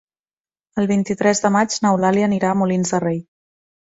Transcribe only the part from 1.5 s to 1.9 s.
maig